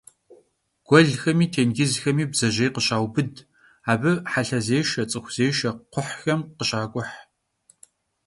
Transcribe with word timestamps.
Guelxemi 0.87 1.47
têncızxemi 1.53 2.25
bdzejêy 2.31 2.69
khışaubıd, 2.75 3.33
abı 3.91 4.11
helhezêşşe, 4.31 5.03
ts'ıxuzêşşe 5.09 5.71
kxhuhxem 5.91 6.41
khışak'uh. 6.57 7.11